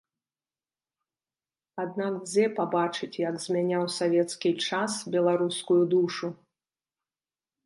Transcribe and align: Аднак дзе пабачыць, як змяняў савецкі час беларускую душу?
Аднак 1.83 2.13
дзе 2.29 2.45
пабачыць, 2.59 3.11
як 3.29 3.35
змяняў 3.45 3.83
савецкі 3.99 4.49
час 4.73 4.91
беларускую 5.19 5.79
душу? 5.97 6.27